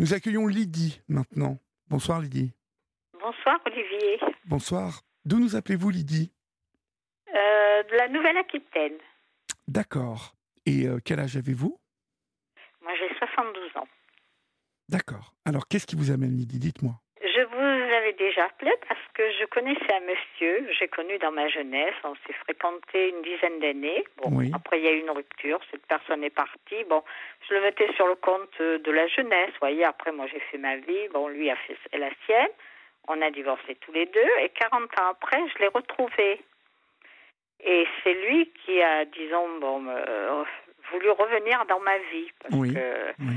[0.00, 1.58] Nous accueillons Lydie maintenant.
[1.88, 2.52] Bonsoir Lydie.
[3.20, 4.20] Bonsoir Olivier.
[4.44, 5.02] Bonsoir.
[5.24, 6.30] D'où nous appelez-vous Lydie?
[7.34, 8.96] Euh, de la Nouvelle-Aquitaine.
[9.66, 10.36] D'accord.
[10.66, 11.80] Et euh, quel âge avez-vous?
[12.82, 13.88] Moi j'ai 72 ans.
[14.88, 15.34] D'accord.
[15.44, 16.60] Alors qu'est-ce qui vous amène Lydie?
[16.60, 17.00] Dites-moi.
[18.38, 23.08] Appelé parce que je connaissais un monsieur, j'ai connu dans ma jeunesse, on s'est fréquenté
[23.08, 24.04] une dizaine d'années.
[24.18, 24.50] Bon, Oui.
[24.54, 26.84] après il y a eu une rupture, cette personne est partie.
[26.88, 27.02] Bon,
[27.48, 30.38] je le mettais sur le compte euh, de la jeunesse, vous voyez, après moi j'ai
[30.40, 32.48] fait ma vie, bon lui a fait la sienne.
[33.08, 36.40] On a divorcé tous les deux et 40 ans après, je l'ai retrouvé.
[37.64, 40.44] Et c'est lui qui a, disons, bon, euh,
[40.92, 42.30] voulu revenir dans ma vie.
[42.40, 42.72] Parce Oui.
[42.74, 42.78] que
[43.18, 43.34] Oui.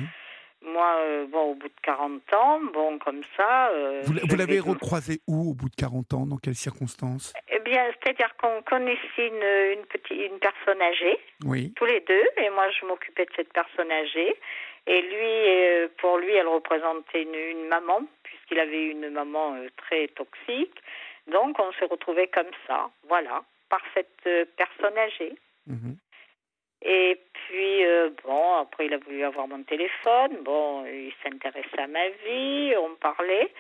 [0.64, 3.70] Moi, euh, bon, au bout de 40 ans, bon, comme ça.
[3.70, 7.34] euh, Vous, l'avez recroisé où au bout de 40 ans Dans quelles circonstances?
[7.52, 11.74] Eh bien, c'est-à-dire qu'on connaissait une, une, petite, une personne âgée, Oui.
[11.76, 14.36] tous les deux, et moi, je m'occupais de cette personne âgée.
[14.88, 20.08] Et lui, euh, pour lui, elle représentait une, une maman, puisqu'il avait une maman très
[20.10, 20.76] toxique.
[21.32, 25.34] Donc, on s'est retrouvés comme ça, voilà, par cette personne âgée.
[25.68, 25.98] Mhm.
[26.84, 30.38] Et puis, euh, bon, après, il a voulu avoir mon téléphone.
[30.44, 33.54] Bon, il s'intéressait à ma vie, on parlait.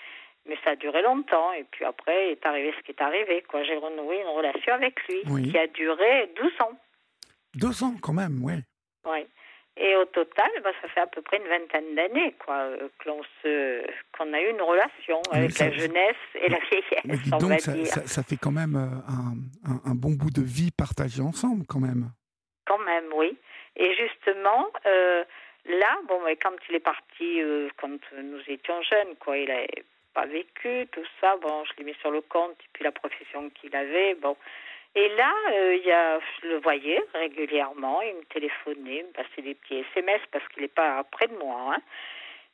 [0.47, 1.53] Mais ça a duré longtemps.
[1.53, 3.43] Et puis après, est arrivé ce qui est arrivé.
[3.47, 3.63] Quoi.
[3.63, 5.51] J'ai renoué une relation avec lui Oui.
[5.51, 6.77] qui a duré 12 ans.
[7.53, 8.53] Deux ans quand même, oui.
[9.05, 9.25] Oui.
[9.77, 13.07] Et au total, bah, ça fait à peu près une vingtaine d'années quoi, euh, que
[13.07, 13.83] l'on se,
[14.17, 17.37] qu'on a eu une relation Mais avec ça- la jeunesse et la Mais vieillesse, on
[17.37, 17.85] va donc, ça, dire.
[17.87, 21.65] ça- ça fait quand même euh, un, un- un bon bout de vie partagé ensemble
[21.67, 22.09] quand même.
[22.65, 23.37] Quand même, oui.
[23.77, 23.93] Et
[24.85, 25.23] euh,
[25.65, 29.83] là, bon, mais quand il est parti, euh, quand nous étions jeunes, quoi, il n'avait
[30.13, 33.49] pas vécu, tout ça, bon, je l'ai mis sur le compte, et puis la profession
[33.49, 34.35] qu'il avait, bon.
[34.93, 39.11] Et là, euh, il y a, je le voyais régulièrement, il me téléphonait, il me
[39.11, 41.75] passait des petits SMS parce qu'il n'est pas près de moi.
[41.75, 41.81] Hein.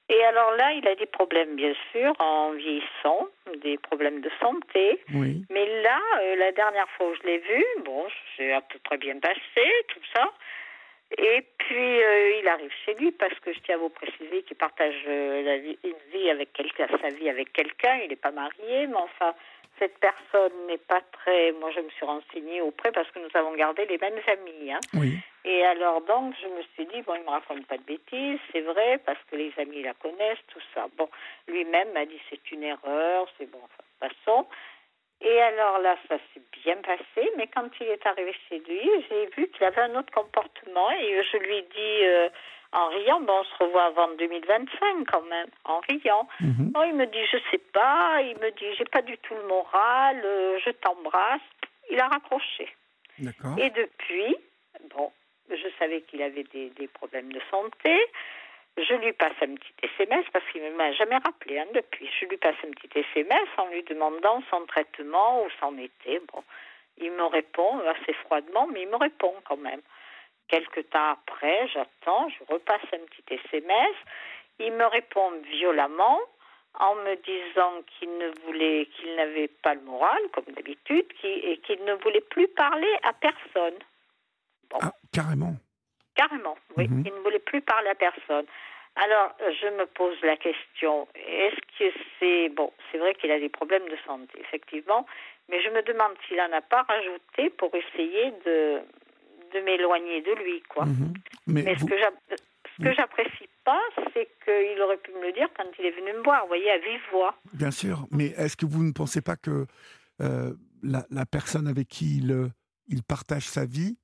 [0.09, 5.01] Et alors là, il a des problèmes, bien sûr, en vieillissant, des problèmes de santé.
[5.13, 5.43] Oui.
[5.49, 8.97] Mais là, euh, la dernière fois où je l'ai vu, bon, c'est à peu près
[8.97, 10.31] bien passé, tout ça.
[11.17, 14.57] Et puis, euh, il arrive chez lui parce que je tiens à vous préciser qu'il
[14.57, 17.95] partage euh, la vie, une vie avec quelqu'un, sa vie avec quelqu'un.
[18.03, 19.33] Il n'est pas marié, mais enfin,
[19.79, 21.53] cette personne n'est pas très.
[21.53, 24.71] Moi, je me suis renseignée auprès parce que nous avons gardé les mêmes amis.
[24.71, 24.79] Hein.
[24.95, 25.17] Oui.
[25.45, 28.61] Et alors, donc, je me suis dit, bon, il me raconte pas de bêtises, c'est
[28.61, 30.87] vrai, parce que les amis la connaissent, tout ça.
[30.97, 31.07] Bon,
[31.47, 34.45] lui-même m'a dit, c'est une erreur, c'est bon, enfin, de toute façon.
[35.21, 39.25] Et alors là, ça s'est bien passé, mais quand il est arrivé chez lui, j'ai
[39.35, 42.29] vu qu'il avait un autre comportement et je lui ai dit, euh,
[42.71, 46.27] en riant, bon, on se revoit avant 2025 quand même, en riant.
[46.39, 46.71] Mhm.
[46.75, 49.47] Oh, il me dit, je sais pas, il me dit, j'ai pas du tout le
[49.47, 51.41] moral, euh, je t'embrasse.
[51.89, 52.67] Il a raccroché.
[53.17, 53.55] D'accord.
[53.57, 54.35] Et depuis,
[54.95, 55.11] bon,
[55.49, 57.97] je savais qu'il avait des, des problèmes de santé.
[58.77, 62.09] Je lui passe un petit SMS parce qu'il ne m'a jamais rappelé hein, depuis.
[62.19, 66.21] Je lui passe un petit SMS en lui demandant son traitement, où s'en était.
[66.31, 66.43] Bon,
[66.97, 69.81] il me répond assez froidement, mais il me répond quand même.
[70.47, 73.95] Quelque temps après, j'attends, je repasse un petit SMS.
[74.59, 76.19] Il me répond violemment
[76.79, 81.83] en me disant qu'il ne voulait, qu'il n'avait pas le moral, comme d'habitude, et qu'il
[81.83, 83.79] ne voulait plus parler à personne.
[84.79, 85.55] Ah, carrément.
[86.15, 86.87] Carrément, oui.
[86.87, 87.03] Mhm.
[87.05, 88.45] Il ne voulait plus parler à personne.
[89.03, 92.49] Alors, je me pose la question, est-ce que c'est...
[92.49, 95.05] Bon, c'est vrai qu'il a des problèmes de santé, effectivement,
[95.49, 98.79] mais je me demande s'il n'en a pas rajouté pour essayer de,
[99.53, 100.85] de m'éloigner de lui, quoi.
[100.85, 101.13] Mhm.
[101.47, 102.39] Mais, Mais ce que j'app-
[102.77, 103.81] ce que j'apprécie pas,
[104.13, 106.69] c'est qu'il aurait pu me le dire quand il est venu me voir, vous voyez,
[106.71, 107.35] à vive voix.
[107.53, 109.65] bien sûr, mais est-ce que vous ne pensez pas que
[110.21, 110.53] euh,
[110.83, 112.47] la, la personne avec qui il, euh,
[112.87, 113.97] il partage sa vie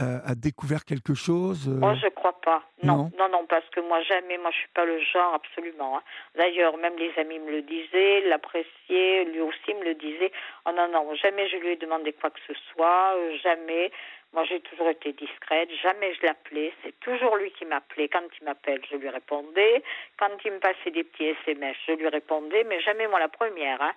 [0.00, 2.62] euh, a découvert quelque chose euh, Moi, je crois pas.
[2.82, 3.10] Non, non.
[3.18, 5.98] non, non, parce que moi, jamais, moi, je suis pas le genre, absolument.
[5.98, 6.02] hein.
[6.36, 10.30] D'ailleurs, même les amis me le disaient, l'appréciaient, lui aussi me le disait.
[10.66, 13.90] Oh non, non, jamais je lui ai demandé quoi que ce soit, euh, jamais.
[14.34, 16.72] Moi, j'ai toujours été discrète, jamais je l'appelais.
[16.84, 18.08] C'est toujours lui qui m'appelait.
[18.08, 19.82] Quand il m'appelle, je lui répondais.
[20.18, 23.80] Quand il me passait des petits SMS, je lui répondais, mais jamais moi la première.
[23.80, 23.92] Hein.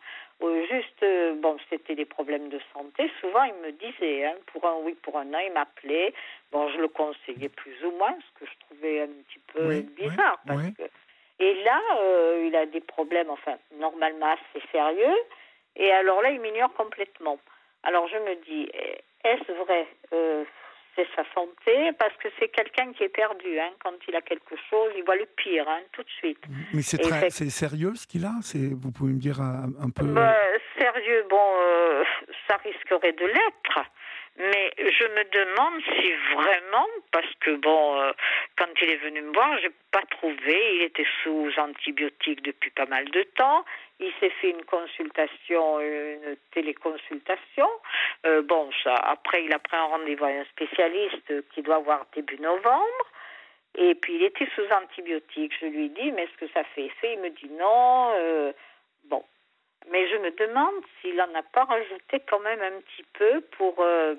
[0.70, 3.12] Juste, euh, bon, c'était des problèmes de santé.
[3.20, 6.14] Souvent, il me disait, hein, pour un oui, pour un non, il m'appelait.
[6.52, 9.82] Bon, je le conseillais plus ou moins, ce que je trouvais un petit peu Oui,
[9.82, 10.40] bizarre.
[10.46, 10.74] oui, parce oui.
[10.76, 15.18] que- Et là, euh, il a des problèmes, enfin, normalement assez sérieux.
[15.76, 17.38] Et alors là, il m'ignore complètement.
[17.84, 19.88] Alors je me dis, eh, est-ce vrai?
[20.14, 20.44] Euh,
[20.96, 23.58] C'est sa santé Parce que c'est quelqu'un qui est perdu.
[23.60, 23.72] Hein.
[23.82, 26.44] Quand il a quelque chose, il voit le pire, hein, tout de suite.
[26.74, 28.34] Mais c'est très, c'est sérieux ce qu'il a?
[28.42, 30.06] C'est, vous pouvez me dire un, un peu.
[30.06, 30.36] Bah,
[30.78, 32.04] sérieux, bon, euh,
[32.48, 33.80] ça risquerait de l'être.
[34.38, 38.12] Mais je me demande si vraiment, parce que bon, euh,
[38.58, 40.76] quand il est venu me voir, j'ai pas trouvé.
[40.76, 43.66] Il était sous antibiotiques depuis pas mal de temps.
[44.00, 47.70] Il s'est fait une consultation, une téléconsultation.
[48.26, 52.06] Euh, bon, ça, après, il a pris un rendez-vous à un spécialiste qui doit voir
[52.16, 53.06] début novembre.
[53.76, 55.54] Et puis, il était sous antibiotiques.
[55.60, 57.14] Je lui ai dit, mais est-ce que ça fait effet?
[57.14, 58.12] Il me dit non.
[58.16, 58.54] Euh,
[59.06, 59.24] bon.
[59.90, 63.76] Mais je me demande s'il n'en a pas rajouté quand même un petit peu pour.
[63.80, 64.16] Euh,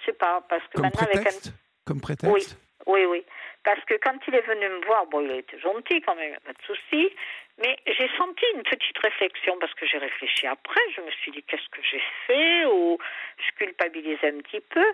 [0.00, 1.58] je sais pas, parce que Comme maintenant prétexte avec un.
[1.86, 3.24] Comme prétexte Oui, oui, oui.
[3.64, 6.36] Parce que quand il est venu me voir, bon, il a été gentil quand même,
[6.44, 7.10] pas de souci.
[7.58, 10.80] Mais j'ai senti une petite réflexion parce que j'ai réfléchi après.
[10.96, 12.64] Je me suis dit qu'est-ce que j'ai fait?
[12.64, 12.98] Ou
[13.38, 14.84] je culpabilisais un petit peu.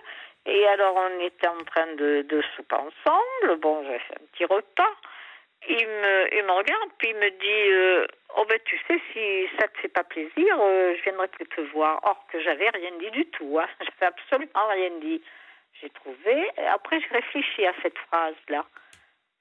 [0.45, 3.61] Et alors on était en train de, de souper ensemble.
[3.61, 4.97] Bon, j'ai fait un petit repas.
[5.69, 8.07] Il me, il me regarde puis il me dit euh,
[8.37, 11.61] oh ben tu sais si ça te fait pas plaisir, euh, je viendrai plus te
[11.73, 12.01] voir.
[12.05, 13.59] Or que j'avais rien dit du tout.
[13.59, 13.67] Hein.
[13.81, 15.21] J'avais absolument rien dit.
[15.81, 16.49] J'ai trouvé.
[16.73, 18.65] Après j'ai réfléchi à cette phrase là.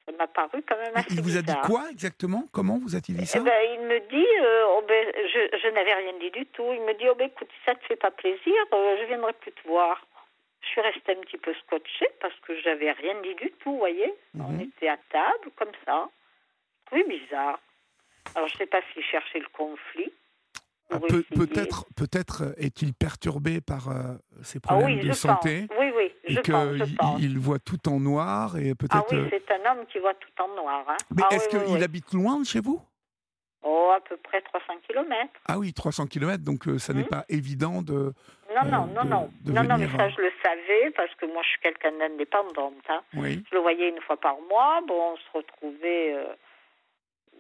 [0.06, 1.62] Ça m'a paru quand même assez Il vous a dit bizarre.
[1.68, 2.44] quoi exactement?
[2.54, 3.40] Comment vous a-t-il dit ça?
[3.40, 6.64] Eh ben, il me dit, euh, oh ben, je, je n'avais rien dit du tout.
[6.72, 9.52] Il me dit, oh ben, écoute, si ça te fait pas plaisir, je viendrai plus
[9.52, 10.02] te voir.
[10.62, 13.78] Je suis restée un petit peu scotchée parce que j'avais rien dit du tout, vous
[13.78, 14.14] voyez.
[14.40, 14.62] On Mhm.
[14.62, 16.10] était à table, comme ça.
[16.92, 17.60] Oui, bizarre.
[18.36, 20.12] Alors, je sais pas s'il cherchait le conflit.
[20.90, 25.78] Ah, peut- Peut-être peut-être est-il perturbé par euh, ses Ah problèmes oui, de santé pense.
[25.80, 26.42] Oui, oui, et je je
[27.26, 29.12] qu'il voit tout en noir et Ah peut-être.
[29.14, 30.86] oui, euh, c'est un homme qui voit tout en noir.
[30.88, 30.96] Hein.
[31.14, 31.84] Mais ah, est-ce oui, qu'il oui.
[31.84, 32.82] habite loin de chez vous?
[33.70, 35.34] Oh, à peu près 300 kilomètres.
[35.48, 37.10] Ah oui, 300 km, donc euh, ça n'est Mhm.
[37.10, 38.14] pas évident de.
[38.56, 39.30] Non, Euh, non, non, de- non.
[39.46, 41.92] de non, non, mais ça, euh, je le savais parce que moi, je suis quelqu'un
[41.92, 42.76] d'indépendante.
[42.88, 43.02] Hein.
[43.16, 43.44] Oui.
[43.50, 44.80] Je le voyais une fois par mois.
[44.88, 46.26] Bon, on se retrouvait euh,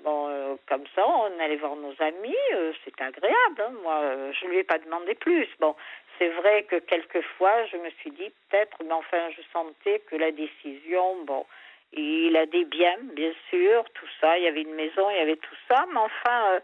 [0.03, 1.07] bon, comme ça.
[1.07, 2.35] On allait voir nos amis.
[2.83, 3.61] C'était agréable.
[3.61, 3.71] hein.
[3.83, 4.01] Moi,
[4.33, 5.47] je lui ai pas demandé plus.
[5.61, 5.75] Bon,
[6.17, 10.31] c'est vrai que quelquefois, je me suis dit peut-être, mais enfin, je sentais que la
[10.31, 11.45] décision, bon,
[11.93, 14.37] il a des biens, bien sûr, tout ça.
[14.37, 15.85] Il y avait une maison, il y avait tout ça.
[15.91, 16.59] Mais enfin, euh,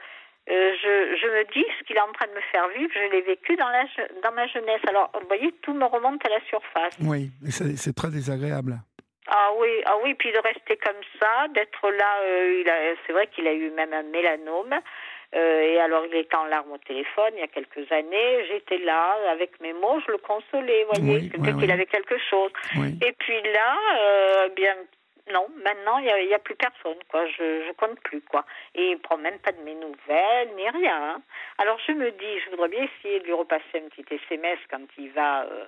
[0.50, 3.12] euh, je, je me dis ce qu'il est en train de me faire vivre, je
[3.12, 4.82] l'ai vécu dans, la, je- dans ma jeunesse.
[4.88, 6.98] Alors, vous voyez, tout me remonte à la surface.
[7.02, 8.76] Oui, c'est très désagréable.
[9.28, 13.48] Ah oui, ah oui, puis de rester comme ça, d'être là, euh, c'est vrai qu'il
[13.48, 14.76] a eu même un mélanome.
[15.34, 18.46] euh, et alors il était en larmes au téléphone il y a quelques années.
[18.50, 21.72] J'étais là avec mes mots, je le consolais, vous voyez, Oui, ouais, qu'il ouais.
[21.72, 22.52] avait quelque chose.
[22.76, 23.00] Oui.
[23.02, 24.76] Et puis là, euh, bien
[25.32, 27.26] non, maintenant il y a, y a plus personne, quoi.
[27.28, 28.46] Je je compte plus, quoi.
[28.76, 31.16] Et il prend même pas de mes nouvelles ni rien.
[31.16, 31.22] hein.
[31.60, 34.82] Alors je me dis, je voudrais bien essayer de lui repasser un petit SMS quand
[34.98, 35.66] il va euh,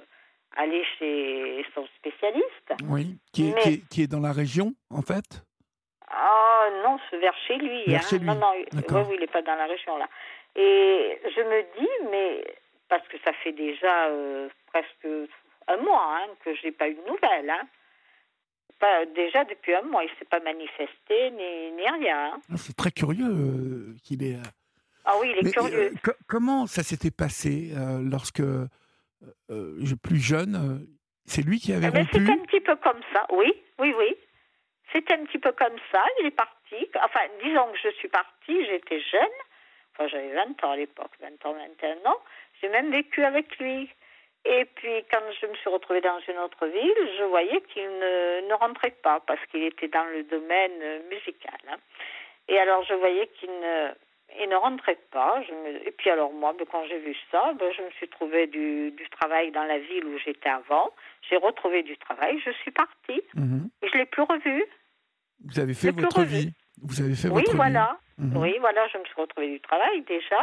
[0.57, 2.73] aller chez son spécialiste.
[2.89, 3.17] Oui.
[3.33, 5.43] Qui est, Mais- qui, est, qui est dans la région, en fait?
[6.07, 7.83] Ah non, c'est vers chez lui.
[7.87, 8.07] Vers hein.
[8.09, 10.07] chez lui, Non, non, oui, oui, il n'est pas dans la région là.
[10.55, 12.43] Et je me dis, mais
[12.87, 15.07] parce que ça fait déjà euh, presque
[15.67, 17.49] un mois hein, que je n'ai pas eu de nouvelles.
[17.49, 17.67] Hein.
[18.79, 22.33] Pas, déjà depuis un mois, il ne s'est pas manifesté ni, ni rien.
[22.33, 22.39] hein.
[22.51, 24.35] Ah, C'est très curieux euh, qu'il est.
[24.35, 24.43] euh,
[25.05, 25.91] Ah oui, il est Mais, curieux.
[25.91, 30.87] euh, co- comment ça s'était passé euh, lorsque, euh, plus jeune,
[31.25, 33.93] c'est lui qui avait Eh ben, rompu c'est un petit peu comme ça, oui, oui,
[33.97, 34.15] oui.
[34.91, 36.75] C'est un petit peu comme ça, il est parti.
[37.03, 39.35] Enfin, disons que je suis partie, j'étais jeune.
[39.93, 42.17] Enfin, j'avais 20 ans à l'époque, 20 ans, 21 ans.
[42.61, 43.89] J'ai même vécu avec lui.
[44.47, 48.47] Et puis, quand je me suis retrouvée dans une autre ville, je voyais qu'il ne,
[48.47, 51.57] ne rentrait pas parce qu'il était dans le domaine euh, musical.
[51.69, 51.77] hein.
[52.47, 53.89] Et alors, je voyais qu'il ne,
[54.39, 55.41] il ne rentrait pas.
[55.47, 58.07] Je me- Et puis, alors, moi, ben, quand j'ai vu ça, ben, je me suis
[58.07, 60.91] trouvée du, du travail dans la ville où j'étais avant.
[61.27, 63.23] J'ai retrouvé du travail, je suis partie.
[63.33, 63.69] Mhm.
[63.81, 64.63] Et je ne l'ai plus revu.
[65.43, 66.35] Vous avez fait votre revu.
[66.37, 66.53] vie.
[66.83, 67.97] Vous avez fait Oui, votre voilà.
[68.19, 68.25] vie.
[68.27, 68.37] Mhm.
[68.37, 70.41] Oui, voilà, je me suis retrouvée du travail déjà.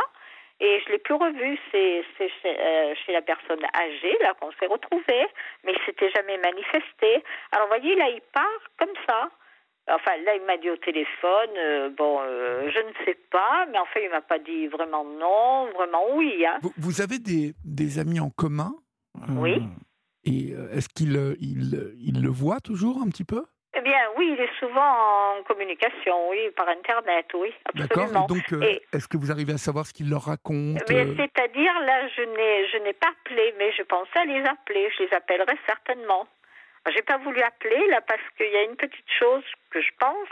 [0.64, 1.58] Et je l'ai plus revu.
[1.72, 2.04] C'est
[2.46, 5.26] euh, chez la personne âgée, là, qu'on s'est retrouvés.
[5.64, 7.24] Mais il s'était jamais manifesté.
[7.50, 9.28] Alors, vous voyez, là, il part comme ça.
[9.90, 13.78] Enfin, là, il m'a dit au téléphone, euh, bon, euh, je ne sais pas, mais
[13.78, 16.46] enfin, il m'a pas dit vraiment non, vraiment oui.
[16.46, 16.58] Hein.
[16.62, 18.72] Vous, vous avez des, des amis en commun?
[19.30, 19.60] Oui.
[20.24, 23.44] Et est-ce qu'il il, il le voit toujours un petit peu?
[23.82, 28.04] Bien, oui, il est souvent en communication, oui, par Internet, oui, D'accord.
[28.04, 28.26] absolument.
[28.26, 31.14] Et donc, euh, est-ce que vous arrivez à savoir ce qu'il leur raconte Mais euh,
[31.16, 34.90] c'est-à-dire, là, je n'ai, je n'ai pas appelé, mais je pensais à les appeler.
[34.96, 36.26] Je les appellerai certainement.
[36.94, 40.28] J'ai pas voulu appeler, là, parce qu'il y a une petite chose que je pense.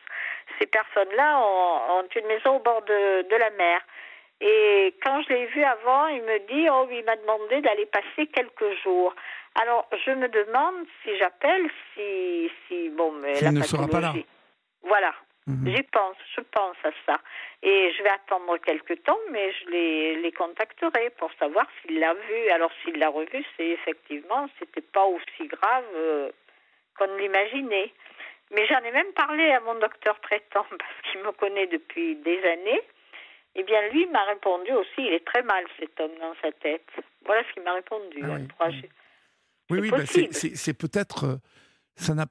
[0.58, 3.80] Ces personnes-là ont, ont une maison au bord de, de la mer.
[4.40, 8.26] Et quand je l'ai vu avant, il me dit, oh, il m'a demandé d'aller passer
[8.28, 9.14] quelques jours.
[9.60, 14.00] Alors, je me demande si j'appelle, si, si, bon, mais S'il la ne sera pas
[14.00, 14.14] là.
[14.82, 15.12] Voilà.
[15.46, 15.74] Mhm.
[15.74, 17.20] J'y pense, je pense à ça.
[17.62, 22.14] Et je vais attendre quelques temps, mais je les, les contacterai pour savoir s'il l'a
[22.14, 22.50] vu.
[22.50, 26.30] Alors s'il l'a revu, c'est effectivement, c'était pas aussi grave euh,
[26.98, 27.92] qu'on l'imaginait.
[28.52, 32.42] Mais j'en ai même parlé à mon docteur traitant parce qu'il me connaît depuis des
[32.44, 32.82] années.
[33.56, 36.86] Eh bien, lui m'a répondu aussi, il est très mal cet homme dans sa tête.
[37.26, 38.18] Voilà ce qu'il m'a répondu.
[38.22, 38.88] Ah hein, oui.
[39.70, 41.24] Oui, oui, bah, c'est- peut-être.
[41.24, 41.36] euh,
[41.96, 42.26] ça n'a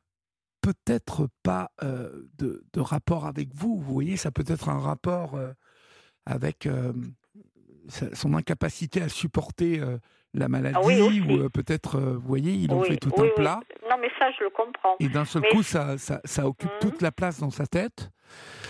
[0.61, 3.77] peut-être pas euh, de, de rapport avec vous.
[3.77, 5.51] Vous voyez, ça peut être un rapport euh,
[6.25, 6.93] avec euh,
[7.87, 9.81] sa- son incapacité à supporter
[10.33, 11.21] la maladie, Ah oui, aussi.
[11.21, 13.59] ou peut-être, vous voyez, il en Oui, fait tout oui, un plat.
[13.99, 14.95] Mais ça, je le comprends.
[14.99, 16.79] Et d'un seul Mais- coup, ça, ça, ça occupe Mhm.
[16.79, 18.09] toute la place dans sa tête.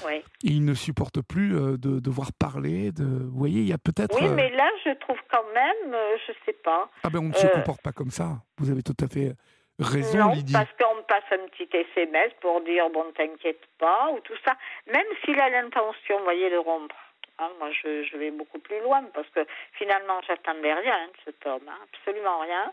[0.05, 2.91] Oui, il ne supporte plus euh, de devoir parler.
[2.93, 3.03] De...
[3.03, 4.15] Vous voyez, il y a peut-être.
[4.19, 6.89] oui euh, mais là, je trouve quand même, euh, je sais pas.
[7.03, 8.37] Ah ben, on ne se euh, comporte pas comme ça.
[8.57, 9.33] Vous avez tout à fait
[9.77, 10.53] raison, non, Lydie.
[10.53, 14.55] parce qu'on passe un petit SMS pour dire bon, t'inquiète pas ou tout ça.
[14.87, 16.95] Même s'il a l'intention, vous voyez, de rompre.
[17.39, 21.45] Hein, moi, je, je vais beaucoup plus loin parce que finalement, j'attendais rien de cet
[21.45, 22.71] homme, hein, absolument rien.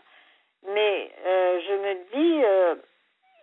[0.65, 2.75] Mais euh, je me dis, euh,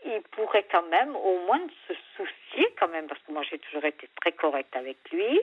[0.06, 3.84] il pourrait quand même au moins se soucier quand même, parce que moi j'ai toujours
[3.84, 5.40] été très correcte avec lui.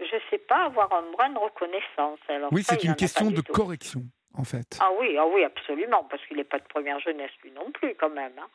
[0.00, 2.18] Je sais pas avoir un brin de reconnaissance.
[2.28, 3.52] Alors Oui, c'est une question de tout.
[3.52, 4.00] correction,
[4.36, 4.78] en fait.
[4.80, 7.94] Ah oui, ah oui, absolument, parce qu'il n'est pas de première jeunesse lui non plus
[7.94, 8.32] quand même.
[8.38, 8.48] hein.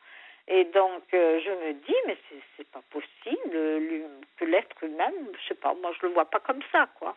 [0.50, 2.16] Et donc euh, je me dis, mais
[2.56, 4.02] c'est pas possible lui-
[4.36, 5.12] que l'être humain,
[5.42, 7.16] je sais pas, moi je le vois pas comme ça, quoi.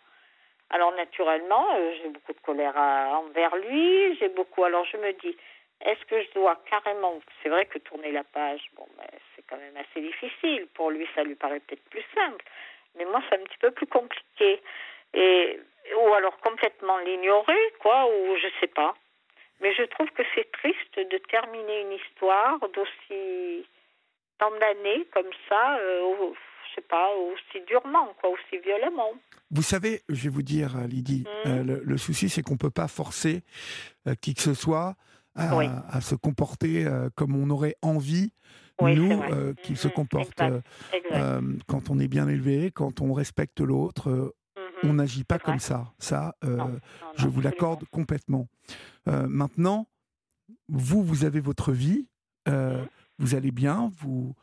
[0.72, 4.64] Alors naturellement, euh, j'ai beaucoup de colère à- envers lui, j'ai beaucoup.
[4.64, 5.36] Alors je me dis,
[5.82, 8.88] est-ce que je dois carrément, c'est vrai que tourner la page, bon,
[9.36, 10.68] c'est quand même assez difficile.
[10.74, 12.44] Pour lui, ça lui paraît peut-être plus simple,
[12.96, 14.62] mais moi c'est un petit peu plus compliqué.
[15.14, 15.60] Et
[15.98, 18.96] ou alors complètement l'ignorer, quoi, ou je sais pas.
[19.60, 23.68] Mais je trouve que c'est triste de terminer une histoire d'aussi
[24.40, 26.34] tant d'années comme ça, euh,
[26.76, 29.12] sais pas, aussi durement, quoi, aussi violemment.
[29.50, 31.52] Vous savez, je vais vous dire, euh, Lydie, Mhm.
[31.52, 33.44] euh, le, le souci, c'est qu'on ne peut pas forcer
[34.08, 34.96] euh, qui que ce soit
[35.36, 35.66] à, Oui.
[35.90, 38.34] à se comporter euh, comme on aurait envie,
[38.80, 39.24] Oui, nous,
[39.62, 41.42] qu'il se Mhm, comporte exact, Exact.
[41.68, 44.34] quand on est bien élevé, quand on respecte l'autre.
[44.58, 44.90] Mhm.
[44.90, 45.94] on n'agit pas comme ça.
[46.00, 46.80] Ça, Non, non, non,
[47.16, 48.48] je vous l'accorde complètement.
[49.06, 49.88] Maintenant,
[50.68, 52.08] vous, vous avez votre vie,
[52.48, 52.88] Mhm.
[53.20, 54.34] vous allez bien, vous,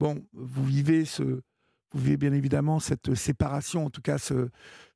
[0.00, 1.42] bon, vous vivez ce,
[1.94, 4.48] vous vivez bien évidemment cette séparation, en tout cas ce,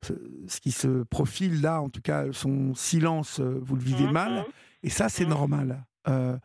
[0.03, 0.13] ce,
[0.47, 4.11] ce qui se profile là, en tout cas son silence, euh, vous le vivez Mhm,
[4.13, 4.45] mal,
[4.83, 5.29] et ça c'est Mhm.
[5.29, 5.85] normal.
[6.07, 6.37] Euh,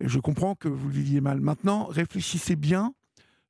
[0.00, 1.40] je comprends que vous le viviez mal.
[1.40, 2.94] Maintenant, réfléchissez bien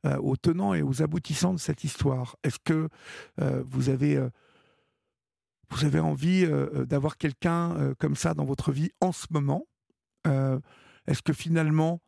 [0.06, 2.36] euh, aux tenants et aux aboutissants de cette histoire.
[2.44, 2.88] Est-ce que
[3.40, 4.24] euh, vous avez
[5.70, 9.66] vous avez envie euh, d'avoir quelqu'un euh, comme ça dans votre vie en ce moment
[10.26, 10.58] Euh,
[11.08, 12.00] Est-ce que finalement,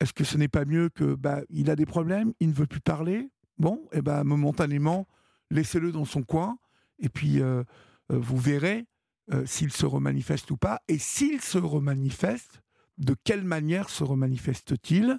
[0.00, 2.66] est-ce que ce n'est pas mieux que bah, il a des problèmes, il ne veut
[2.66, 5.06] plus parler Bon, et ben momentanément,
[5.50, 6.58] laissez-le dans son coin,
[6.98, 7.62] et puis euh,
[8.10, 8.86] euh, vous verrez
[9.32, 10.80] euh, s'il se remanifeste ou pas.
[10.88, 12.62] Et s'il se remanifeste,
[12.98, 15.18] de quelle manière se remanifeste-t-il?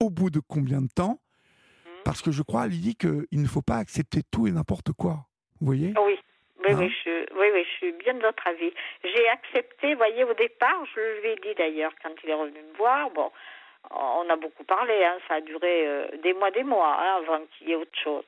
[0.00, 1.20] Au bout de combien de temps?
[2.04, 5.26] Parce que je crois, Lydie, qu'il ne faut pas accepter tout et n'importe quoi.
[5.60, 5.94] Vous voyez?
[5.96, 6.18] Oui,
[6.58, 6.78] oui, Hein?
[6.80, 8.72] oui, je, oui, oui, je suis bien de votre avis.
[9.02, 12.58] J'ai accepté, vous voyez, au départ, je lui ai dit d'ailleurs, quand il est revenu
[12.58, 13.30] me voir, bon,
[13.90, 17.40] on a beaucoup parlé, hein, ça a duré euh, des mois, des mois, hein, avant
[17.52, 18.24] qu'il y ait autre chose.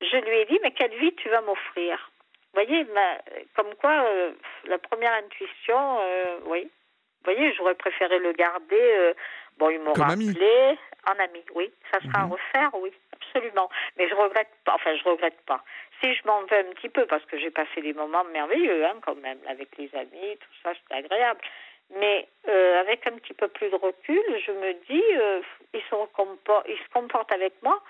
[0.00, 2.10] Je lui ai dit, mais quelle vie tu vas m'offrir?
[2.54, 3.18] Vous voyez, ma-
[3.54, 4.32] comme quoi, euh,
[4.64, 6.62] la première intuition, euh, oui.
[6.64, 9.12] Vous voyez, j'aurais préféré le garder.
[9.58, 11.70] bon, il m'aura appelé en ami, oui.
[11.92, 12.32] Ça sera à Mhm.
[12.32, 13.68] refaire, oui, absolument.
[13.98, 15.62] Mais je regrette pas, enfin, je regrette pas.
[16.00, 18.94] Si je m'en veux un petit peu, parce que j'ai passé des moments merveilleux, hein,
[19.04, 21.40] quand même, avec les amis, tout ça, c'était agréable.
[21.98, 25.40] Mais euh, avec un petit peu plus de recul, je me dis, euh,
[25.74, 27.82] il, se recompo- il se comporte avec moi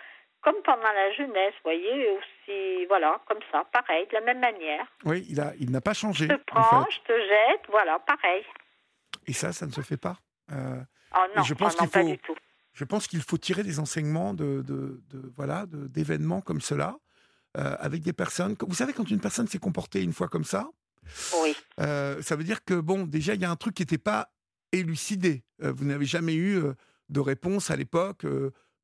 [0.43, 4.87] comme pendant la jeunesse, vous voyez, aussi, voilà, comme ça, pareil, de la même manière.
[5.05, 6.29] Oui, il a, il n'a pas changé.
[6.31, 6.93] Je te en prends, fait.
[6.93, 8.43] je te jette, voilà, pareil.
[9.27, 10.17] Et ça, ça ne se fait pas.
[10.53, 10.81] Euh,
[11.15, 12.37] Oh non, je pense oh non, pas du tout.
[12.73, 16.95] je pense qu'il faut tirer des enseignements de, de, de- voilà de- d'événements comme cela
[17.59, 18.57] euh, avec des personnes.
[18.61, 20.69] Vous savez, quand une personne s'est comportée une fois comme ça,
[21.43, 21.55] Oui.
[21.81, 24.29] Euh, ça veut dire que bon, déjà il y a un truc qui n'était pas
[24.73, 25.43] élucidé.
[25.63, 26.75] Euh, vous n'avez jamais eu euh,
[27.09, 28.25] de réponse à l'époque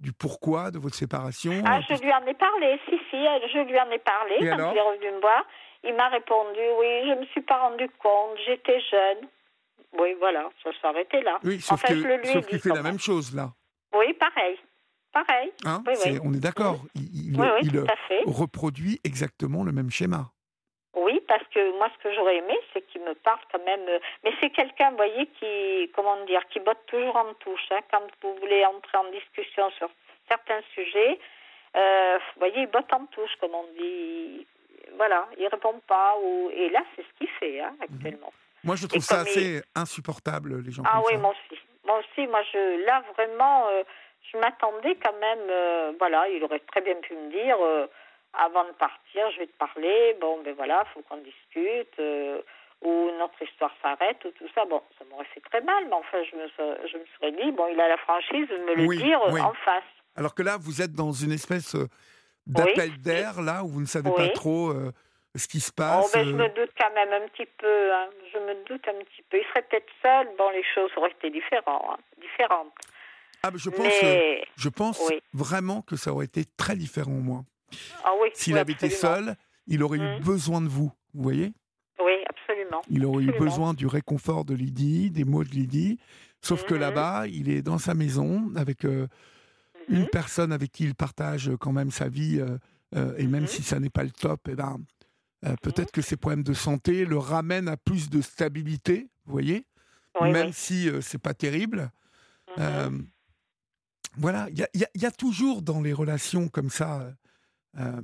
[0.01, 1.63] du pourquoi de votre séparation.
[1.65, 4.73] Ah, je lui en ai parlé, si, si, je lui en ai parlé Et quand
[4.73, 5.45] il est revenu me voir.
[5.85, 9.29] Il m'a répondu, oui, je ne me suis pas rendu compte, j'étais jeune.
[9.99, 11.39] Oui, voilà, ça s'arrêtait là.
[11.45, 12.99] Oui, sauf enfin, que- je le lui ai sauf dit qu'il fait quand la même.
[12.99, 13.53] chose là.
[13.97, 14.59] Oui, pareil.
[15.13, 15.51] Pareil.
[15.65, 16.19] Hein Oui.
[16.25, 16.85] On est d'accord.
[16.95, 18.23] Il, il- Oui, oui, il, tout à fait.
[18.27, 20.33] reproduit exactement le même schéma.
[21.29, 23.87] Parce que moi, ce que j'aurais aimé, c'est qu'il me parle quand même.
[23.89, 27.67] euh, Mais c'est quelqu'un, vous voyez, qui, comment dire, qui botte toujours en touche.
[27.71, 27.81] hein.
[27.91, 29.89] Quand vous voulez entrer en discussion sur
[30.29, 31.19] certains sujets,
[31.77, 34.47] Euh, vous voyez, il botte en touche, comme on dit.
[34.97, 36.17] Voilà, il répond pas.
[36.23, 36.51] Ou...
[36.55, 38.33] Et là, c'est ce qu'il fait hein, actuellement.
[38.65, 41.19] Moi, je trouve ça assez insupportable, les gens Ah oui, ça.
[41.19, 41.61] moi aussi.
[41.85, 43.83] Moi aussi, moi, je, là, vraiment, euh,
[44.33, 45.47] je m'attendais quand même.
[45.51, 47.59] euh, voilà, il aurait très bien pu me dire,
[48.39, 50.17] avant de partir, je vais te parler.
[50.21, 51.99] Bon, ben voilà, faut qu'on discute.
[51.99, 52.41] euh,
[52.83, 54.67] ou notre histoire s'arrête, ou tout ça.
[54.67, 57.51] Bon, ça m'aurait fait très mal, mais enfin, je me, serais- je me serais dit,
[57.53, 59.41] bon, il a la franchise de me le Oui, dire oui.
[59.41, 59.83] en face.
[60.15, 61.89] Alors que là, vous êtes dans une espèce euh,
[62.47, 64.93] d'appel d'air, là, où vous ne savez pas trop euh,
[65.35, 66.13] ce qui se Oh, passe.
[66.13, 67.93] ben, je me doute quand même un petit peu.
[67.95, 68.11] hein.
[68.35, 69.39] Je me doute un petit peu.
[69.39, 70.29] Il serait peut-être seul.
[70.37, 71.83] Bon, les choses auraient été différentes.
[71.91, 72.75] hein, différentes.
[73.43, 74.45] Ah, mais je pense, mais...
[74.59, 77.41] je pense vraiment que ça aurait été très différent, moi.
[78.05, 80.25] Ah oui, S'il oui, avait été seul, il aurait eu Mhm.
[80.25, 81.53] besoin de vous, vous voyez?
[81.99, 82.83] Oui, absolument.
[82.91, 85.99] Il aurait eu besoin du réconfort de Lydie, des mots de Lydie.
[86.43, 86.81] Sauf que Mhm.
[86.81, 89.09] là-bas, il est dans sa maison avec euh,
[89.89, 90.09] une Mhm.
[90.09, 92.39] personne avec qui il partage quand même sa vie.
[92.41, 92.59] euh,
[92.95, 94.79] euh, et même si ça n'est pas le top, eh ben,
[95.63, 99.67] peut-être que ses problèmes de santé le ramènent à plus de stabilité, vous voyez?
[100.21, 100.53] Oui, Même oui.
[100.53, 101.91] si c'est pas terrible.
[104.19, 107.13] Voilà, y y il y a toujours dans les relations comme ça,
[107.79, 108.01] euh,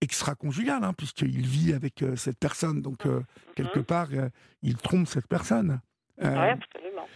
[0.00, 3.22] extra-conjugales, hein, puisqu'il vit avec euh, cette personne, donc euh,
[3.54, 3.84] quelque Mhm.
[3.84, 4.28] part, euh,
[4.62, 5.80] il trompe cette personne.
[6.18, 7.08] Oui, absolument.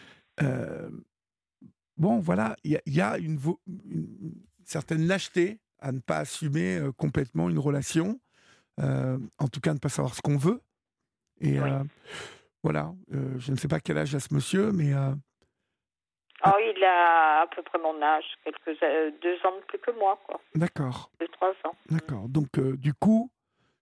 [1.96, 4.34] bon, voilà, il y a, il y a une, vo- une
[4.64, 8.20] certaine lâcheté à ne pas assumer complètement une relation,
[8.78, 10.60] en tout cas ne pas savoir ce qu'on veut.
[11.40, 11.70] Et Oui.
[12.62, 12.94] voilà,
[13.38, 14.92] je ne sais pas quel âge a ce monsieur, mais
[16.46, 19.90] Oh, il a à peu près mon âge, quelques euh, deux ans de plus que
[19.92, 20.40] moi, quoi.
[20.54, 21.74] d'accord, Deux, trois ans.
[21.90, 22.28] d'accord.
[22.28, 23.28] Donc, euh, du coup,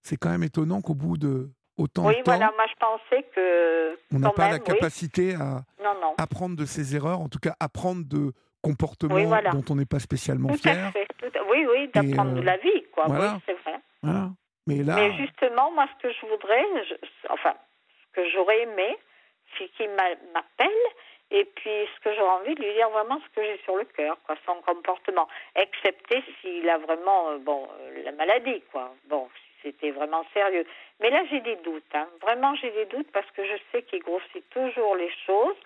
[0.03, 3.23] c'est quand même étonnant qu'au bout de autant Oui, de temps, voilà, moi je pensais
[3.35, 3.99] que.
[4.15, 4.63] on n'a pas la oui.
[4.65, 6.15] capacité à Non, non.
[6.17, 8.33] apprendre de ses erreurs, en tout cas apprendre de
[8.63, 9.51] comportements Oui, voilà.
[9.51, 10.87] dont on n'est pas spécialement Tout fier.
[10.87, 11.07] à fait.
[11.19, 13.05] tout à- Oui, oui, d'apprendre euh, de la vie, quoi.
[13.07, 13.35] voilà.
[13.35, 13.79] Oui, c'est vrai.
[14.03, 14.31] Voilà.
[14.67, 17.55] Mais là, Mais justement, moi, ce que je voudrais, je- enfin,
[18.01, 18.97] ce que j'aurais aimé,
[19.59, 20.71] c'est qu'il m'a- m'appelle
[21.31, 23.85] et puis ce que j'aurais envie de lui dire vraiment ce que j'ai sur le
[23.85, 28.95] cœur, quoi, son comportement, excepté s'il a vraiment, euh, bon, euh, la maladie, quoi.
[29.09, 30.65] Bon, si c'était vraiment sérieux.
[31.01, 32.07] Mais là, j'ai des doutes, hein.
[32.23, 35.57] Vraiment, j'ai des doutes parce que je sais qu'il grossit toujours les choses.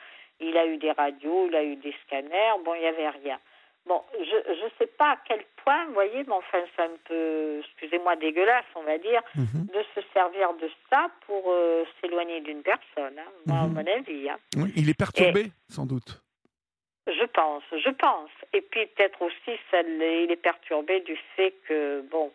[0.40, 3.38] Il a eu des radios, il a eu des scanners, bon, il n'y avait rien.
[3.87, 7.61] Bon, je ne sais pas à quel point, vous voyez, mais enfin, c'est un peu,
[7.61, 9.66] excusez-moi, dégueulasse, on va dire, mhm.
[9.75, 13.73] de se servir de ça pour euh, s'éloigner d'une personne, hein, moi, à Mhm.
[13.75, 14.29] mon avis.
[14.29, 14.38] hein.
[14.57, 16.21] Oui, il est perturbé, sans doute.
[17.07, 18.31] Je pense, je pense.
[18.53, 22.31] Et puis peut-être aussi, ça, il est perturbé du fait que, bon,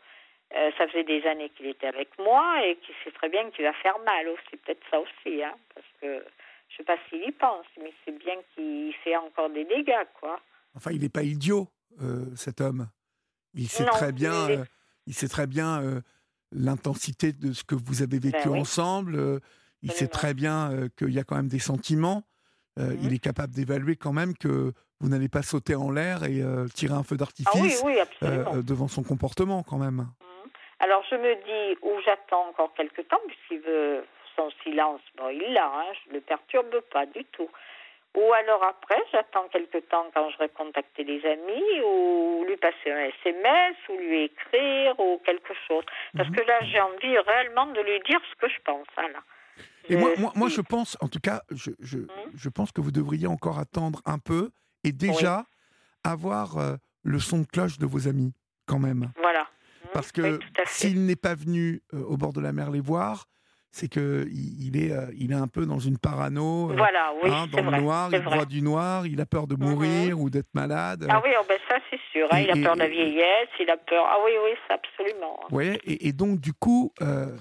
[0.56, 3.64] euh, ça faisait des années qu'il était avec moi et qu'il sait très bien qu'il
[3.64, 4.58] va faire mal aussi.
[4.58, 6.26] Peut-être ça aussi, hein, parce que
[6.70, 10.40] je sais pas s'il y pense, mais c'est bien qu'il fait encore des dégâts, quoi.
[10.76, 11.68] Enfin, il n'est pas idiot,
[12.02, 12.88] euh, cet homme.
[13.54, 14.66] Il sait Non, très bien, euh,
[15.08, 16.02] il sait très bien euh,
[16.52, 18.60] l'intensité de ce que vous avez vécu Ben oui.
[18.60, 19.42] ensemble.
[19.82, 22.24] il sait très bien qu'il y a quand même des sentiments.
[22.78, 22.98] Mhm.
[23.04, 26.94] Il est capable d'évaluer quand même que vous n'allez pas sauter en l'air et tirer
[26.94, 27.96] un feu Ah oui, d'artifice oui,
[28.64, 29.96] devant son comportement quand même.
[29.98, 30.52] Mhm.
[30.80, 34.04] Alors je me dis, ou j'attends encore quelque temps, puisqu'il veut
[34.36, 37.50] son silence, bon, il l'a, hein, je ne le perturbe pas du tout.
[38.16, 43.10] Ou alors après, j'attends quelque temps quand j'aurai contacté des amis, ou lui passer un
[43.24, 45.84] SMS, ou lui écrire, ou quelque chose.
[46.16, 46.36] Parce Mhm.
[46.36, 48.88] que là, j'ai envie réellement de lui dire ce que je pense.
[48.98, 49.20] hein, là.
[49.90, 52.08] Et moi, Je- moi, moi, je pense, en tout cas, je, je, Mhm.
[52.36, 54.50] je pense que vous devriez encore attendre un peu
[54.84, 55.44] et déjà
[56.04, 58.34] avoir euh, le son de cloche de vos amis,
[58.66, 59.12] quand même.
[59.18, 59.48] Voilà.
[59.94, 60.88] Parce que oui, à fait.
[60.88, 63.26] s'il n'est pas venu euh, au bord de la mer les voir,
[63.78, 67.30] c'est que il, est, euh, il est un peu dans une parano, euh, Voilà, oui,
[67.30, 67.82] hein, dans le vrai.
[67.82, 68.36] noir, il vrai.
[68.38, 69.70] voit du noir, il a peur de Mhm.
[69.70, 71.06] mourir ou d'être malade.
[71.10, 72.26] Ah oui, oh, ben ça c'est sûr.
[72.32, 74.06] hein, Et- il a et- peur de la vieillesse, il a peur.
[74.10, 75.38] Ah oui, oui, c'est absolument.
[75.44, 75.48] hein.
[75.52, 77.36] Voyez et, et donc, du coup, euh,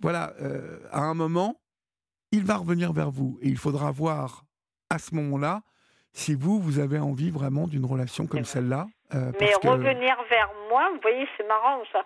[0.00, 1.56] voilà, euh, à un moment,
[2.30, 4.44] il va revenir vers vous et il faudra voir
[4.88, 5.62] à ce moment-là
[6.12, 8.86] si vous, vous avez envie vraiment d'une relation comme celle-là.
[9.14, 12.04] euh, Mais parce que- revenir vers moi, vous voyez, c'est marrant ça.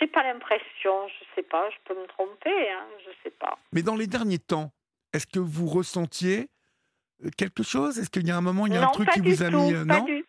[0.00, 3.56] J'ai pas l'impression, je sais pas, je peux me tromper, hein, je sais pas.
[3.72, 4.70] Mais dans les derniers temps,
[5.12, 6.48] est-ce que vous ressentiez
[7.24, 7.98] euh, quelque chose?
[7.98, 9.50] Est-ce qu'il y a un moment, il y a non, un truc qui vous a
[9.50, 9.74] tout, mis.
[9.74, 10.04] euh, pas non?
[10.04, 10.24] du-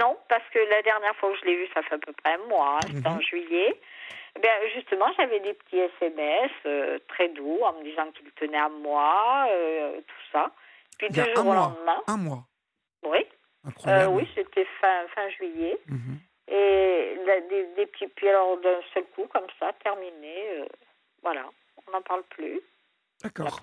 [0.00, 2.34] Non, parce que la dernière fois que je l'ai vu, ça fait à peu près
[2.34, 3.22] un mois, hein, c'était en Mhm.
[3.22, 3.80] juillet.
[4.42, 8.68] Bien, justement, j'avais des petits SMS euh, très doux en me disant qu'il tenait à
[8.68, 10.52] moi, euh, tout ça.
[10.98, 12.44] Puis Il y a du un jour au lendemain, Un mois.
[13.04, 13.24] oui,
[13.86, 15.78] euh, oui, c'était fin, fin juillet.
[15.86, 16.18] Mhm.
[16.48, 20.66] Et la- des, des petits, puis alors d'un seul coup, comme ça, terminé, euh,
[21.22, 21.44] voilà,
[21.86, 22.60] on n'en parle plus.
[23.22, 23.60] D'accord.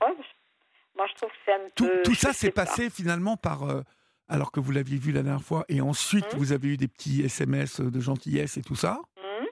[0.95, 2.01] Moi, je trouve que c'est un Tout, peu.
[2.03, 2.65] tout ça s'est pas.
[2.65, 3.81] passé finalement par, euh,
[4.27, 6.39] alors que vous l'aviez vu la dernière fois, et ensuite Mhm.
[6.39, 9.47] vous avez eu des petits SMS de gentillesse et tout ça, Mhm.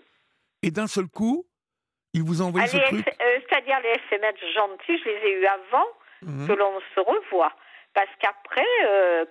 [0.64, 1.46] et d'un seul coup,
[2.14, 3.08] il vous a envoyé Ah, ce truc.
[3.08, 5.88] Euh, C'est-à-dire les SMS gentils, je les ai eus avant
[6.24, 6.48] Mhm.
[6.48, 7.54] que l'on se revoie.
[7.94, 8.66] Parce qu'après,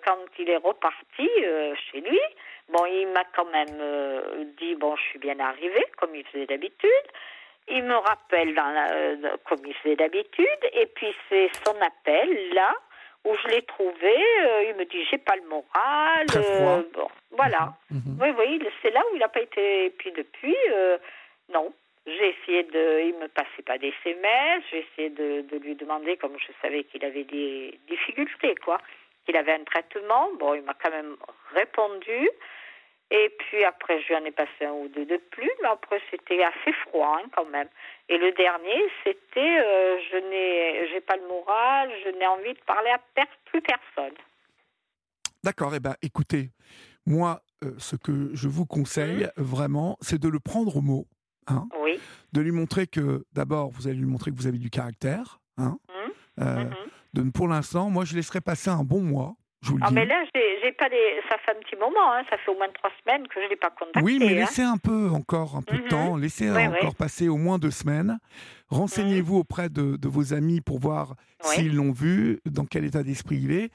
[0.05, 1.29] quand il est reparti
[1.91, 2.21] chez lui,
[2.73, 6.47] bon, il m'a quand même euh, dit bon, je suis bien arrivé, comme il faisait
[6.47, 7.07] d'habitude.
[7.69, 9.17] Il me rappelle dans la- euh,
[9.49, 12.73] comme il faisait d'habitude, et puis c'est son appel là
[13.25, 14.15] où je l'ai trouvé.
[14.47, 16.27] euh, il me dit j'ai pas le moral.
[16.95, 17.75] Bon, voilà.
[17.91, 18.19] Mhm.
[18.21, 19.87] Oui, oui, c'est là où il n'a pas été.
[19.87, 20.57] Et puis depuis,
[21.53, 21.73] non.
[22.07, 23.03] J'ai essayé de.
[23.09, 24.65] Il me passait pas des SMS.
[24.71, 28.79] J'ai essayé de, de lui demander, comme je savais qu'il avait des difficultés, quoi.
[29.25, 30.31] Qu'il avait un traitement.
[30.39, 31.17] Bon, il m'a quand même
[31.55, 32.29] répondu.
[33.13, 36.01] Et puis après, je lui en ai passé un ou deux de plus, mais après,
[36.13, 37.69] c'était assez froid, hein, quand même.
[38.09, 42.61] Et le dernier, c'était euh, je n'ai j'ai pas le moral, je n'ai envie de
[42.67, 44.15] parler à per- plus personne.
[45.43, 46.51] D'accord, eh ben, écoutez,
[47.05, 49.45] moi, euh, ce que je vous conseille Mhm.
[49.45, 51.07] vraiment, c'est de le prendre au mot,
[51.49, 51.99] hein, Oui.
[52.33, 55.79] de lui montrer que, d'abord, vous allez lui montrer que vous avez du caractère, hein,
[55.89, 56.13] Mhm.
[56.45, 56.77] euh, Mhm.
[57.35, 59.94] Pour l'instant, moi, je laisserai passer un bon mois, je vous le Ah, dis.
[59.94, 60.96] mais là, j'ai pas des...
[61.29, 62.23] ça fait un petit moment, hein.
[62.31, 64.01] ça fait au moins trois semaines que je ne l'ai pas contacté.
[64.03, 64.40] Oui, mais hein.
[64.46, 65.88] laissez un peu encore un peu de Mhm.
[65.88, 66.96] temps, laissez Oui, encore oui.
[66.96, 68.18] passer au moins deux semaines.
[68.68, 71.55] Renseignez-vous auprès de, de vos amis pour voir Oui.
[71.57, 73.70] s'ils l'ont vu, dans quel état d'esprit il est.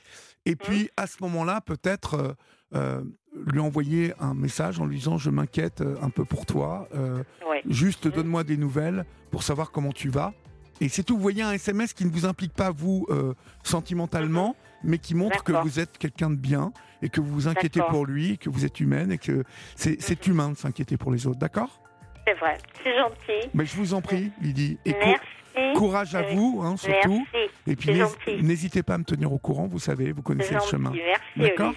[0.46, 2.34] Et puis, à ce moment-là, peut-être euh,
[2.76, 3.02] euh,
[3.46, 7.24] lui envoyer un message en lui disant Je m'inquiète euh, un peu pour toi, euh,
[7.68, 10.34] juste donne-moi des nouvelles pour savoir comment tu vas.
[10.82, 13.34] Et c'est tout, vous voyez un SMS qui ne vous implique pas, vous, euh,
[13.64, 15.62] sentimentalement, mais qui montre que Mhm.
[15.64, 18.80] Vous êtes quelqu'un de bien et que vous vous inquiétez pour lui, que vous êtes
[18.80, 19.44] humaine et que
[19.76, 21.80] c'est c'est humain de s'inquiéter pour les autres, d'accord?
[22.28, 23.50] C'est vrai, c'est gentil.
[23.54, 24.78] Mais je vous en prie, Lydie.
[24.86, 25.74] Et Merci.
[25.76, 26.36] courage à Oui.
[26.36, 27.26] vous, hein, surtout.
[27.34, 27.52] Merci.
[27.68, 30.92] Et puis n'hésitez pas à me tenir au courant, vous savez, vous connaissez le chemin.
[30.92, 31.74] Merci, D'accord?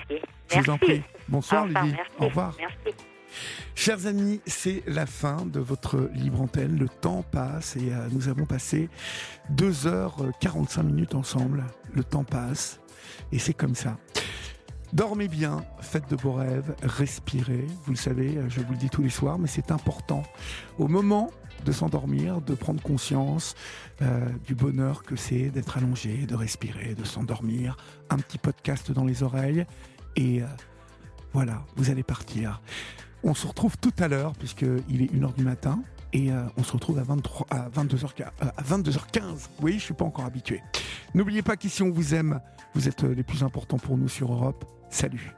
[0.50, 1.02] Je vous en prie.
[1.28, 1.94] Bonsoir, Lydie.
[2.18, 2.54] Au revoir.
[2.58, 2.96] Merci.
[3.74, 6.78] Chers amis, c'est la fin de votre libre antenne.
[6.78, 8.88] Le temps passe et euh, nous avons passé
[9.54, 11.64] 2h45 minutes ensemble.
[11.94, 12.80] Le temps passe
[13.32, 13.96] et c'est comme ça.
[14.92, 17.66] Dormez bien, faites de beaux rêves, respirez.
[17.84, 20.22] Vous le savez, euh, je vous le dis tous les soirs, mais c'est important.
[20.78, 21.30] Au moment
[21.64, 23.54] de s'endormir, de prendre conscience
[24.00, 27.76] euh, du bonheur que c'est d'être allongé, de respirer, de s'endormir.
[28.10, 29.66] Un petit podcast dans les oreilles
[30.16, 30.42] et
[31.32, 32.60] voilà, vous allez partir.
[33.24, 35.80] On se retrouve tout à l'heure, puisqu'il est 1h du matin,
[36.12, 39.48] et euh, on se retrouve à, 23, à, 22h, à 22h15.
[39.60, 40.62] Oui, je suis pas encore habitué.
[41.14, 42.40] N'oubliez pas qu'ici on vous aime,
[42.74, 44.64] vous êtes euh, les plus importants pour nous sur Europe.
[44.90, 45.34] Salut